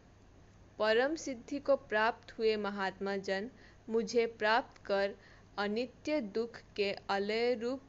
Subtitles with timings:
[0.79, 3.49] परम सिद्धि को प्राप्त हुए महात्मा जन
[3.89, 5.15] मुझे प्राप्त कर
[5.57, 7.81] अनित्य दुख के अलय रूप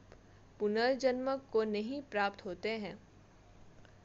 [0.59, 2.99] पुनर्जन्म को नहीं प्राप्त होते हैं।